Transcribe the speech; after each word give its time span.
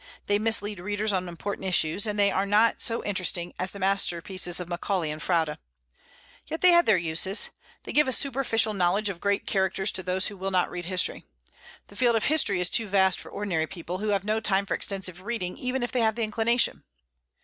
They 0.25 0.39
mislead 0.39 0.79
readers 0.79 1.13
on 1.13 1.27
important 1.27 1.67
issues, 1.67 2.07
and 2.07 2.17
they 2.17 2.31
are 2.31 2.47
not 2.47 2.81
so 2.81 3.03
interesting 3.03 3.53
as 3.59 3.71
the 3.71 3.77
masterpieces 3.77 4.59
of 4.59 4.67
Macaulay 4.67 5.11
and 5.11 5.21
Froude. 5.21 5.59
Yet 6.47 6.61
they 6.61 6.71
have 6.71 6.87
their 6.87 6.97
uses. 6.97 7.49
They 7.83 7.93
give 7.93 8.07
a 8.07 8.11
superficial 8.11 8.73
knowledge 8.73 9.09
of 9.09 9.21
great 9.21 9.45
characters 9.45 9.91
to 9.91 10.01
those 10.01 10.25
who 10.25 10.37
will 10.37 10.49
not 10.49 10.71
read 10.71 10.85
history. 10.85 11.25
The 11.89 11.95
field 11.95 12.15
of 12.15 12.23
history 12.25 12.59
is 12.59 12.71
too 12.71 12.87
vast 12.87 13.19
for 13.19 13.29
ordinary 13.29 13.67
people, 13.67 13.99
who 13.99 14.07
have 14.09 14.23
no 14.23 14.39
time 14.39 14.65
for 14.65 14.73
extensive 14.73 15.21
reading 15.21 15.55
even 15.57 15.83
if 15.83 15.91
they 15.91 15.99
have 16.01 16.15
the 16.15 16.23
inclination. 16.23 16.83